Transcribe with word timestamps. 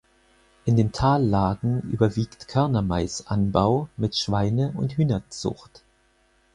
In 0.65 0.77
den 0.77 0.91
Tallagen 0.93 1.81
überwiegt 1.91 2.47
Körnermais-Anbau 2.47 3.87
mit 3.97 4.15
Schweine- 4.17 4.71
und 4.73 4.97
Hühnerzucht. 4.97 5.83